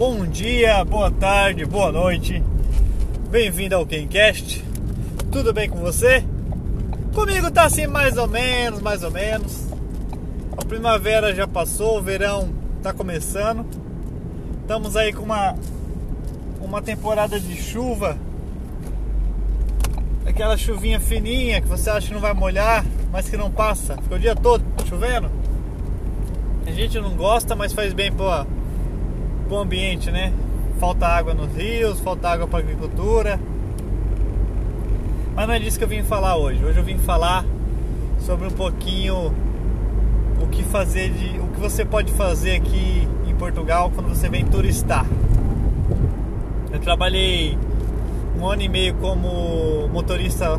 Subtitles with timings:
[0.00, 2.42] Bom dia, boa tarde, boa noite.
[3.28, 4.64] Bem-vindo ao Gamecast.
[5.30, 6.24] Tudo bem com você?
[7.14, 9.66] Comigo tá assim mais ou menos, mais ou menos.
[10.56, 12.48] A primavera já passou, o verão
[12.82, 13.66] tá começando.
[14.62, 15.54] Estamos aí com uma
[16.62, 18.16] uma temporada de chuva.
[20.24, 23.98] Aquela chuvinha fininha que você acha que não vai molhar, mas que não passa.
[23.98, 25.30] Fica o dia todo chovendo.
[26.66, 28.10] A gente não gosta, mas faz bem
[29.50, 30.32] pro, pro ambiente, né?
[30.78, 33.38] Falta água nos rios, falta água para agricultura.
[35.34, 36.64] Mas não é disso que eu vim falar hoje.
[36.64, 37.44] Hoje eu vim falar
[38.20, 39.34] sobre um pouquinho
[40.40, 44.44] o que fazer de o que você pode fazer aqui em Portugal quando você vem
[44.46, 45.04] turistar.
[46.72, 47.58] Eu trabalhei
[48.38, 50.58] um ano e meio como motorista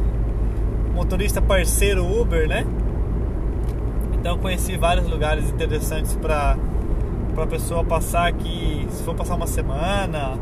[0.93, 2.65] motorista parceiro Uber, né?
[4.13, 6.57] Então conheci vários lugares interessantes para
[7.33, 10.37] para pessoa passar aqui, se for passar uma semana,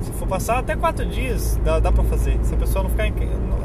[0.00, 2.38] se for passar até quatro dias, dá, dá para fazer.
[2.42, 3.14] Se a pessoa não ficar em,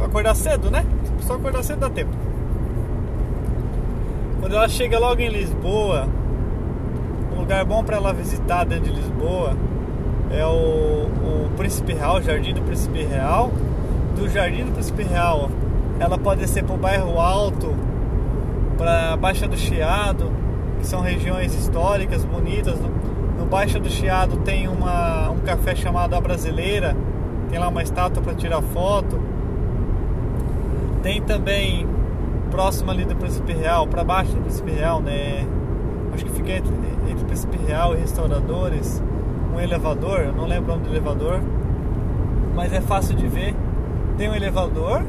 [0.03, 0.85] acordar cedo, né?
[1.03, 2.11] Se a pessoa acordar cedo dá tempo.
[4.39, 6.07] Quando ela chega logo em Lisboa,
[7.35, 9.55] um lugar bom para ela visitar dentro de Lisboa
[10.31, 13.51] é o, o Príncipe Real, o Jardim do Príncipe Real.
[14.15, 15.49] Do Jardim do Príncipe Real,
[15.99, 17.75] ela pode descer para o bairro Alto
[18.77, 20.31] para Baixa do Chiado,
[20.81, 22.79] que são regiões históricas bonitas.
[22.79, 22.89] No,
[23.39, 26.95] no Baixa do Chiado tem uma, um café chamado A Brasileira,
[27.49, 29.19] tem lá uma estátua para tirar foto.
[31.01, 31.87] Tem também
[32.49, 35.47] próximo ali do Príncipe Real, para baixo do Príncipe Real, né?
[36.13, 36.73] Acho que fica entre,
[37.09, 39.01] entre Príncipe Real e Restauradores,
[39.55, 41.39] um elevador, eu não lembro o nome do elevador,
[42.53, 43.55] mas é fácil de ver.
[44.17, 45.01] Tem um elevador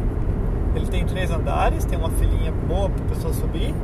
[0.75, 3.75] ele tem três andares, tem uma filinha boa para pessoa subir.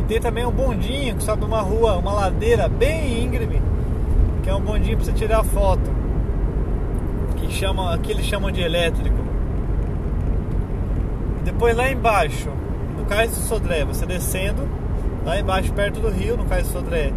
[0.00, 3.62] E tem também um bondinho que sobe uma rua, uma ladeira bem íngreme,
[4.42, 5.90] que é um bondinho para você tirar foto.
[7.36, 9.16] Que chama, aqui eles chamam de elétrico.
[11.40, 12.48] E depois lá embaixo,
[12.96, 14.68] no Cais do Sodré, você descendo,
[15.24, 17.12] lá embaixo perto do rio, no Cais do Sodré,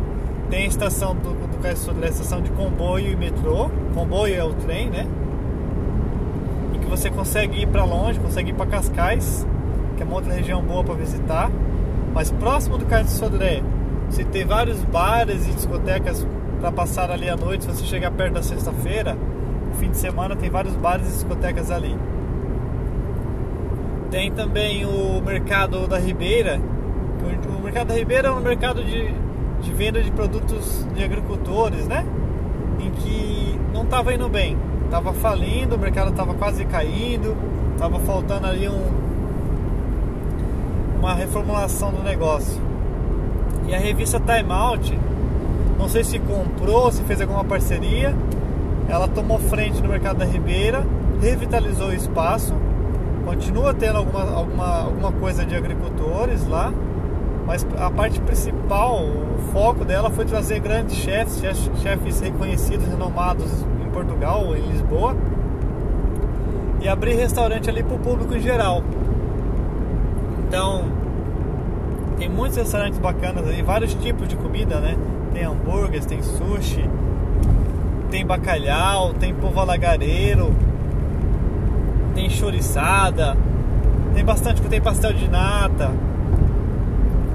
[0.50, 3.70] tem a estação do, do Cais do Sodré, estação de comboio e metrô.
[3.94, 5.08] Comboio é o trem, né?
[6.86, 9.46] que você consegue ir para longe, consegue ir para Cascais,
[9.98, 11.52] que é uma outra região boa para visitar.
[12.16, 13.62] Mas próximo do Cais de Sodré,
[14.10, 16.26] você tem vários bares e discotecas
[16.62, 17.66] para passar ali à noite.
[17.66, 19.18] Se você chegar perto da sexta-feira,
[19.78, 21.96] fim de semana tem vários bares e discotecas ali.
[24.10, 26.60] Tem também o mercado da Ribeira.
[27.60, 29.14] O mercado da Ribeira é um mercado de,
[29.62, 32.06] de venda de produtos de agricultores, né?
[32.80, 34.58] Em que não estava indo bem
[34.90, 37.36] Tava falindo, o mercado tava quase caindo,
[37.78, 39.05] tava faltando ali um
[41.00, 42.62] uma reformulação do negócio.
[43.68, 44.98] E a revista Time Out,
[45.78, 48.16] não sei se comprou, se fez alguma parceria,
[48.88, 50.86] ela tomou frente no mercado da Ribeira,
[51.22, 52.54] revitalizou o espaço,
[53.26, 56.72] continua tendo alguma, alguma, alguma coisa de agricultores lá,
[57.46, 61.42] mas a parte principal, o foco dela foi trazer grandes chefes,
[61.82, 65.16] chefes reconhecidos, renomados Portugal, em Lisboa,
[66.82, 68.84] e abrir restaurante ali para o público em geral.
[70.48, 70.86] Então,
[72.18, 74.96] tem muitos restaurantes bacanas ali, vários tipos de comida, né?
[75.34, 76.90] Tem hambúrgueres, tem sushi,
[78.10, 80.54] tem bacalhau, tem povo alagareiro,
[82.14, 83.36] tem chouriçada,
[84.14, 85.92] tem bastante, tem pastel de nata,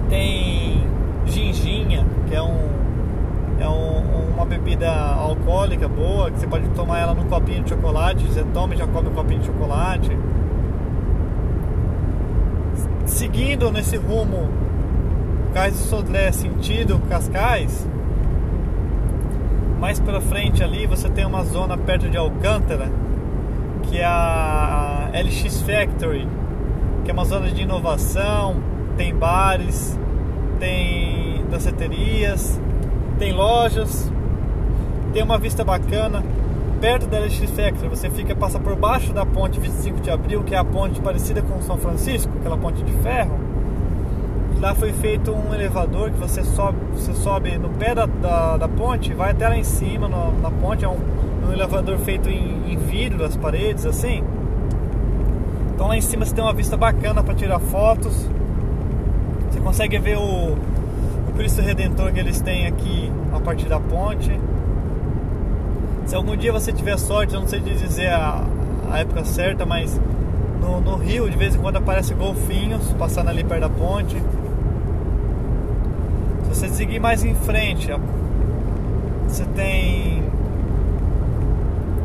[0.08, 0.82] tem
[1.26, 2.70] ginginha, que é um
[3.60, 8.26] é um, uma bebida alcoólica boa, que você pode tomar ela num copinho de chocolate,
[8.26, 10.16] você toma e já come um copinho de chocolate.
[13.20, 14.48] Seguindo nesse rumo
[15.52, 17.86] Cais do Sodré sentido Cascais,
[19.78, 22.90] mais para frente ali você tem uma zona perto de Alcântara,
[23.82, 26.26] que é a LX Factory,
[27.04, 28.56] que é uma zona de inovação,
[28.96, 29.98] tem bares,
[30.58, 32.58] tem danceterias,
[33.18, 34.10] tem lojas,
[35.12, 36.24] tem uma vista bacana.
[36.80, 40.54] Perto da LX Factory, você fica passa por baixo da ponte 25 de abril, que
[40.54, 43.38] é a ponte parecida com São Francisco, aquela ponte de ferro.
[44.58, 48.68] Lá foi feito um elevador que você sobe, você sobe no pé da, da, da
[48.68, 50.84] ponte, vai até lá em cima no, na ponte.
[50.84, 50.98] É um,
[51.46, 54.24] um elevador feito em, em vidro das paredes, assim.
[55.74, 58.26] Então lá em cima você tem uma vista bacana para tirar fotos.
[59.50, 60.56] Você consegue ver o,
[61.40, 64.30] Cristo Redentor que eles têm aqui a partir da ponte.
[66.10, 68.44] Se algum dia você tiver sorte, eu não sei dizer a,
[68.90, 69.96] a época certa, mas
[70.60, 74.16] no, no, rio de vez em quando aparece golfinhos passando ali perto da ponte.
[76.42, 77.92] Se você seguir mais em frente,
[79.28, 80.24] Você tem.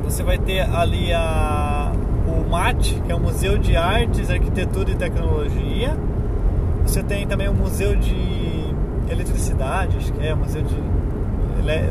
[0.04, 1.92] Você vai ter ali a,
[2.28, 5.98] o MAT, que é o Museu de Artes, Arquitetura e Tecnologia.
[6.86, 8.72] Você tem também o Museu de
[9.10, 10.95] Eletricidade, acho que é, Museu de.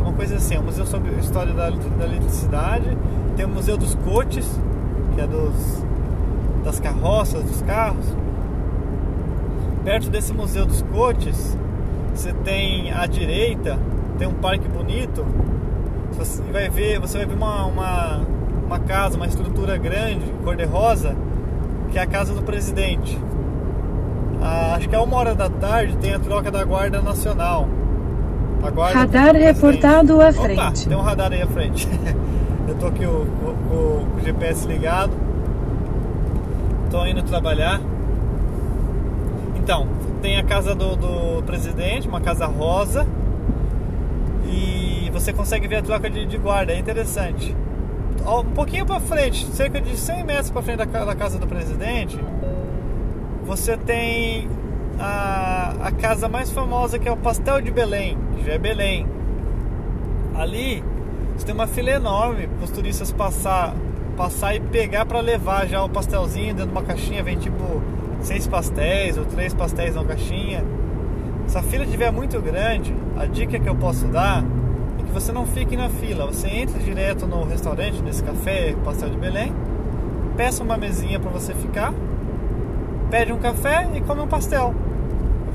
[0.00, 2.96] Uma coisa assim, é um museu sobre a história da, da eletricidade.
[3.36, 4.60] Tem o Museu dos Coches,
[5.14, 5.84] que é dos,
[6.64, 8.06] das carroças, dos carros.
[9.82, 11.58] Perto desse Museu dos Coches,
[12.14, 13.78] você tem à direita,
[14.16, 15.26] tem um parque bonito.
[16.12, 18.20] Você vai ver, você vai ver uma, uma,
[18.66, 21.16] uma casa, uma estrutura grande, cor-de-rosa,
[21.90, 23.18] que é a casa do presidente.
[24.40, 27.68] Ah, acho que a uma hora da tarde tem a troca da Guarda Nacional.
[28.92, 30.60] Radar reportado à frente.
[30.60, 31.88] Opa, tem um radar aí à frente.
[32.66, 35.12] Eu tô aqui o, o, o GPS ligado.
[36.90, 37.80] Tô indo trabalhar.
[39.56, 39.86] Então,
[40.22, 43.06] tem a casa do, do presidente, uma casa rosa.
[44.46, 47.54] E você consegue ver a troca de, de guarda, é interessante.
[48.26, 52.18] Um pouquinho para frente, cerca de 100 metros para frente da, da casa do presidente,
[53.44, 54.48] você tem
[54.98, 59.06] a, a casa mais famosa que é o Pastel de Belém, já é Belém.
[60.34, 60.82] Ali
[61.36, 63.74] você tem uma fila enorme para os turistas passar,
[64.16, 67.82] passar e pegar para levar já o pastelzinho dentro de uma caixinha, vem tipo
[68.20, 70.64] seis pastéis ou três pastéis na caixinha.
[71.46, 74.42] Se a fila estiver muito grande, a dica que eu posso dar
[74.98, 79.10] é que você não fique na fila, você entre direto no restaurante, nesse café Pastel
[79.10, 79.52] de Belém,
[80.36, 81.92] peça uma mesinha para você ficar
[83.14, 84.74] pede um café e come um pastel.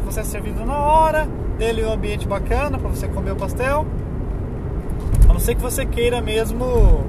[0.06, 1.28] Você é servido na hora,
[1.60, 3.86] dele um ambiente bacana para você comer o pastel.
[5.28, 7.04] A não ser que você queira mesmo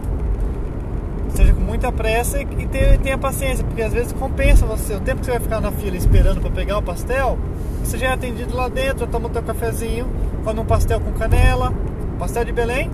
[1.31, 2.67] seja com muita pressa e
[3.00, 4.94] tenha, paciência, porque às vezes compensa você.
[4.97, 7.38] O tempo que você vai ficar na fila esperando para pegar o pastel,
[7.82, 10.08] você já é atendido lá dentro, toma o teu cafezinho,
[10.44, 11.73] come um pastel com canela,
[12.19, 12.91] pastel de Belém.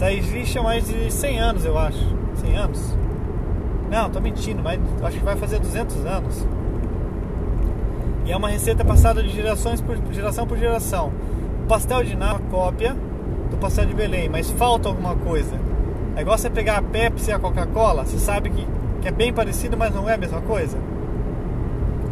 [0.00, 2.06] Aí existe há mais de 100 anos, eu acho.
[2.36, 2.96] 100 anos?
[3.90, 6.46] Não, tô mentindo, mas acho que vai fazer 200 anos.
[8.28, 11.10] E é uma receita passada de gerações por, geração por geração.
[11.64, 12.94] O pastel de nata é cópia
[13.50, 15.58] do pastel de Belém, mas falta alguma coisa.
[16.14, 18.66] É igual você pegar a Pepsi e a Coca-Cola, você sabe que,
[19.00, 20.76] que é bem parecido, mas não é a mesma coisa.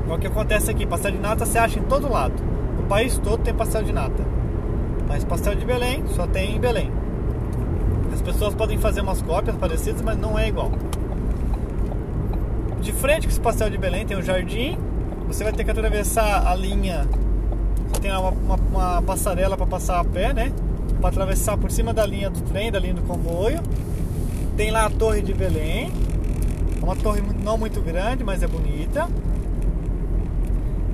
[0.09, 2.43] É o que acontece aqui, pastel de nata você acha em todo lado.
[2.79, 4.25] No país todo tem pastel de nata.
[5.07, 6.91] Mas pastel de Belém só tem em Belém.
[8.15, 10.73] As pessoas podem fazer umas cópias parecidas, mas não é igual.
[12.81, 14.79] De frente com esse pastel de Belém tem um jardim
[15.27, 17.07] você vai ter que atravessar a linha.
[18.01, 20.53] Tem uma, uma, uma passarela para passar a pé, né?
[21.01, 23.61] Para atravessar por cima da linha do trem, da linha do comboio.
[24.57, 25.93] Tem lá a Torre de Belém.
[26.81, 29.09] É uma torre não muito grande, mas é bonita.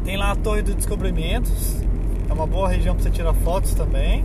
[0.05, 1.77] Tem lá a Torre dos Descobrimentos.
[2.29, 4.25] É uma boa região para você tirar fotos também.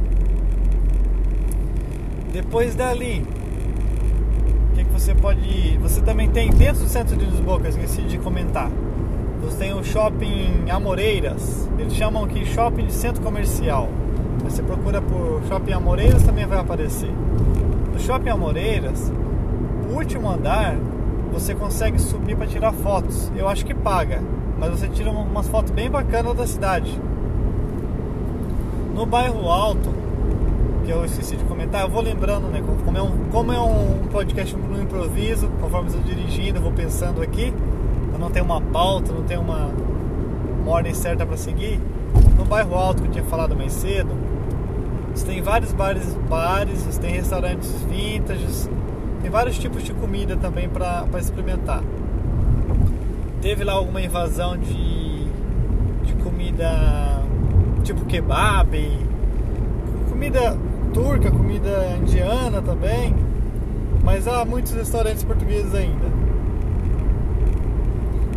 [2.32, 3.26] Depois dali,
[4.72, 5.78] o que, que você pode ir?
[5.80, 8.72] Você também tem dentro do centro de Lisboa, que eu esqueci de comentar.
[9.42, 13.88] Você tem o shopping Amoreiras, eles chamam aqui shopping de centro comercial.
[14.44, 17.12] Você procura por shopping Amoreiras também vai aparecer.
[17.94, 19.12] No shopping Amoreiras,
[19.90, 20.76] o último andar,
[21.32, 23.32] você consegue subir para tirar fotos.
[23.36, 24.22] Eu acho que paga,
[24.58, 27.00] mas você tira umas fotos bem bacanas da cidade.
[28.96, 29.94] No bairro Alto,
[30.84, 32.64] que eu esqueci de comentar, eu vou lembrando, né?
[32.84, 36.72] Como é um, como é um podcast no improviso, conforme eu estou dirigindo, eu vou
[36.72, 37.54] pensando aqui
[38.20, 39.72] não tem uma pauta, não tem uma,
[40.62, 41.80] uma ordem certa para seguir,
[42.38, 44.12] no bairro alto que eu tinha falado mais cedo,
[45.14, 48.70] você tem vários bares, bares, você tem restaurantes vintage,
[49.22, 51.82] tem vários tipos de comida também para experimentar.
[53.42, 55.26] Teve lá alguma invasão de,
[56.04, 57.24] de comida
[57.84, 59.08] tipo kebab,
[60.10, 60.58] comida
[60.94, 63.16] turca, comida indiana também,
[64.04, 66.17] mas há muitos restaurantes portugueses ainda.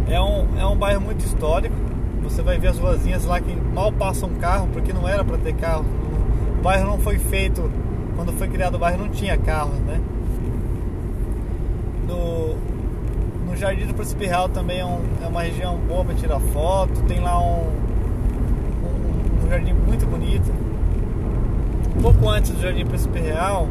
[0.08, 1.74] É um, é um bairro muito histórico.
[2.22, 5.38] Você vai ver as ruazinhas lá que mal passa um carro, porque não era para
[5.38, 5.84] ter carro.
[6.58, 7.70] O bairro não foi feito,
[8.16, 10.00] quando foi criado o bairro não tinha carros, né?
[12.06, 12.56] No,
[13.46, 17.00] no Jardim do Príncipe Real também é, um, é uma região boa para tirar foto.
[17.08, 17.66] Tem lá um,
[18.84, 20.52] um, um jardim muito bonito.
[21.96, 23.68] Um pouco antes do Jardim Príncipe Real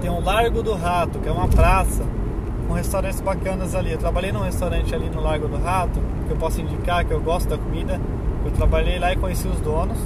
[0.00, 2.02] tem o Largo do Rato, que é uma praça
[2.70, 3.90] com restaurantes bacanas ali.
[3.90, 7.20] Eu trabalhei num restaurante ali no Largo do Rato, que eu posso indicar que eu
[7.20, 8.00] gosto da comida.
[8.44, 9.98] Eu trabalhei lá e conheci os donos.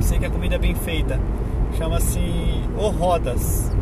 [0.00, 1.18] Sei que a comida é bem feita.
[1.76, 2.20] Chama-se
[2.78, 3.74] O Rodas.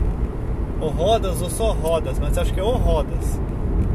[0.80, 3.38] O Rodas ou só Rodas, mas acho que é O Rodas.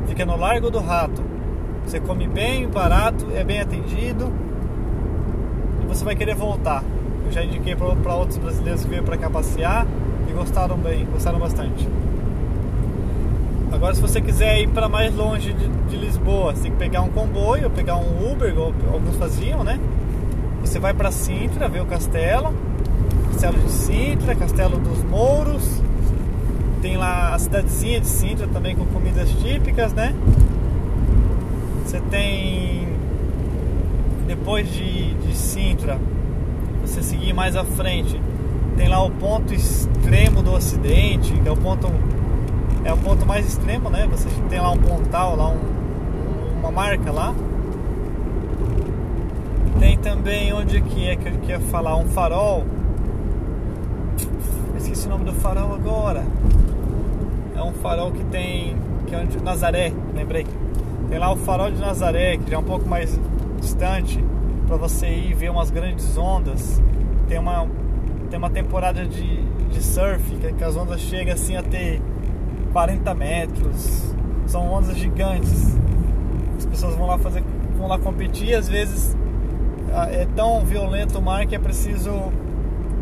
[0.06, 1.24] Fica no Largo do Rato.
[1.84, 4.32] Você come bem, barato, é bem atendido
[5.82, 6.84] e você vai querer voltar.
[7.32, 9.88] já indiquei para outros brasileiros que veio para cá passear
[10.30, 11.88] e gostaram bem, gostaram bastante.
[13.72, 17.02] Agora, se você quiser ir para mais longe de, de, Lisboa, você tem que pegar
[17.02, 19.80] um comboio, pegar um Uber, igual alguns faziam, né?
[20.62, 22.54] Você vai para Sintra, ver o castelo,
[23.32, 25.82] Castelo de Sintra, Castelo dos Mouros.
[26.82, 30.16] Tem lá a cidadezinha de Sintra também com comidas típicas, né?
[31.86, 32.88] Você tem
[34.28, 36.00] depois de, de Sintra,
[36.82, 38.20] você seguir mais à frente,
[38.76, 41.88] tem lá o ponto extremo do Ocidente, que é o ponto
[42.88, 44.08] é o ponto mais extremo, né?
[44.10, 47.36] Você tem lá um pontal, lá um, uma marca lá.
[49.78, 52.66] Tem também onde que é que eu queria falar um farol.
[54.78, 56.24] esqueci o nome do farol agora.
[57.58, 60.48] É um farol que tem que é onde Nazaré, lembrei.
[61.10, 63.20] Tem lá o farol de Nazaré, que já é um pouco mais
[63.60, 64.24] distante
[64.66, 66.82] para você ir ver umas grandes ondas.
[67.28, 67.68] Tem uma
[68.30, 72.02] tem uma temporada de, de surf que, que as ondas chegam assim a ter
[72.72, 74.14] 40 metros.
[74.46, 75.76] São ondas gigantes.
[76.58, 77.44] As pessoas vão lá fazer,
[77.78, 78.56] vão lá competir.
[78.56, 79.16] Às vezes
[80.12, 82.32] é tão violento o mar que é preciso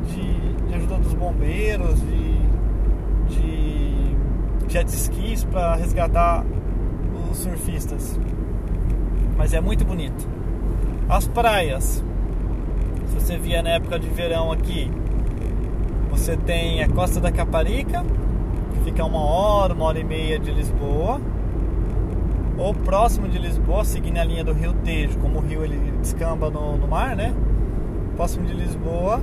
[0.08, 2.40] de, de ajuda dos bombeiros, de,
[3.30, 4.16] de
[4.68, 6.46] jet skis para resgatar
[7.32, 8.20] os surfistas.
[9.38, 10.28] Mas é muito bonito.
[11.10, 12.04] As praias.
[13.08, 14.92] Se você vier na época de verão aqui,
[16.10, 18.04] você tem a Costa da Caparica,
[18.86, 21.20] fica uma hora, uma hora e meia de Lisboa,
[22.56, 26.52] ou próximo de Lisboa, seguindo a linha do Rio Tejo, como o rio ele descamba
[26.52, 27.34] no, no mar, né?
[28.16, 29.20] Próximo de Lisboa,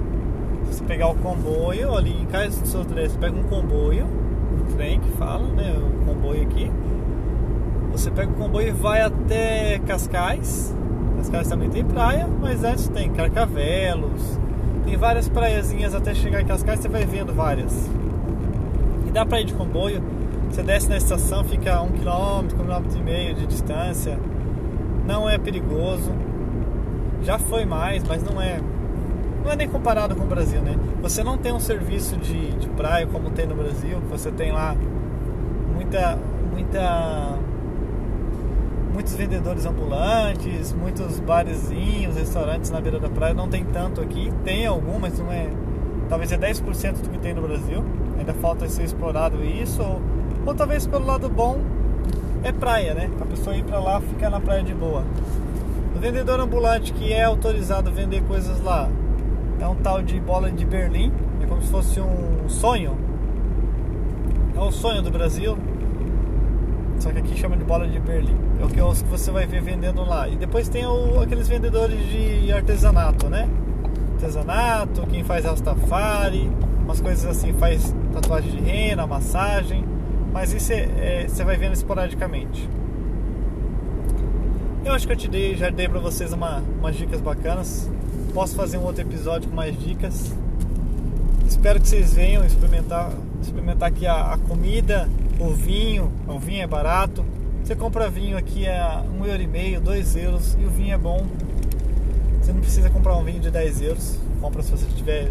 [0.66, 4.98] você pegar o comboio ali em Caio do Sodré, você pega um comboio, um trem
[4.98, 5.76] que fala, né?
[5.78, 6.68] O comboio aqui.
[7.92, 10.74] Você pega o comboio e vai até Cascais.
[11.18, 14.40] Cascais também tem praia, mas antes tem Carcavelos,
[14.84, 17.88] tem várias praiazinhas até chegar em Cascais, você vai vendo várias
[19.12, 20.02] dá para ir de comboio.
[20.50, 24.18] Você desce na estação, fica a um quilômetro, um quilômetro e meio de distância.
[25.06, 26.12] Não é perigoso.
[27.22, 28.60] Já foi mais, mas não é.
[29.44, 30.76] Não é nem comparado com o Brasil, né?
[31.00, 34.76] Você não tem um serviço de, de praia como tem no Brasil, você tem lá
[35.74, 36.16] muita,
[36.52, 37.38] muita,
[38.92, 43.34] muitos vendedores ambulantes, muitos barezinhos, restaurantes na beira da praia.
[43.34, 45.48] Não tem tanto aqui, tem algum, mas não é.
[46.08, 47.82] Talvez é 10% do que tem no Brasil
[48.18, 50.00] ainda falta ser explorado isso, ou,
[50.46, 51.60] ou talvez pelo lado bom
[52.42, 53.10] é praia, né?
[53.20, 55.04] A pessoa ir para lá ficar na praia de boa.
[55.94, 58.88] O vendedor ambulante que é autorizado a vender coisas lá
[59.60, 62.96] é um tal de bola de Berlim, é como se fosse um sonho.
[64.56, 65.56] É o sonho do Brasil,
[66.98, 68.36] só que aqui chama de bola de Berlim.
[68.60, 70.28] É o que você vai ver vendendo lá.
[70.28, 73.48] E depois tem o, aqueles vendedores de artesanato, né?
[74.14, 76.50] Artesanato, quem faz Rastafari,
[76.92, 79.82] umas coisas assim, faz tatuagem de rena, massagem,
[80.30, 82.68] mas isso é, é, você vai vendo esporadicamente.
[84.84, 87.90] Eu acho que eu te dei, já dei para vocês uma, umas dicas bacanas.
[88.34, 90.34] Posso fazer um outro episódio com mais dicas.
[91.48, 95.08] Espero que vocês venham experimentar, experimentar aqui a, a comida,
[95.40, 96.12] o vinho.
[96.28, 97.24] O vinho é barato.
[97.64, 99.02] Você compra vinho aqui a
[99.40, 101.26] e meio, dois euros e o vinho é bom.
[102.42, 104.18] Você não precisa comprar um vinho de 10 euros.
[104.40, 105.30] Compra se você tiver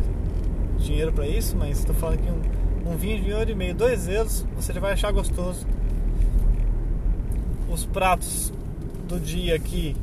[0.81, 4.07] dinheiro para isso, mas estou falando que um, um vinho de euro e meio, dois
[4.07, 5.65] euros, você já vai achar gostoso.
[7.69, 8.51] Os pratos
[9.07, 9.95] do dia aqui,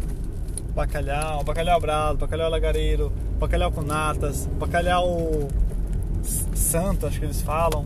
[0.74, 5.48] bacalhau, bacalhau brado, bacalhau lagareiro, bacalhau com natas, bacalhau
[6.54, 7.84] santo, acho que eles falam.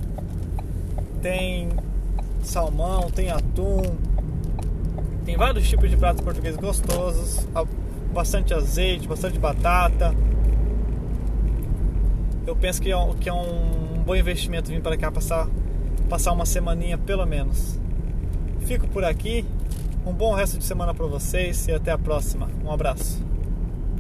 [1.21, 1.69] Tem
[2.43, 3.83] salmão, tem atum,
[5.25, 7.47] tem vários tipos de pratos portugueses gostosos,
[8.13, 10.15] bastante azeite, bastante batata
[12.47, 15.49] eu penso que é, um, que é um bom investimento vir para cá passar,
[16.09, 17.79] passar uma semaninha pelo menos.
[18.61, 19.45] Fico por aqui.
[20.05, 22.51] Um bom resto de semana para vocês e até a próxima.
[22.65, 23.32] Um abraço.